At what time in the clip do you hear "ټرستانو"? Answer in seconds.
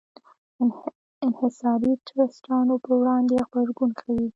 2.07-2.75